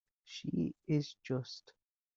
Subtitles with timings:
[0.23, 1.73] She is just.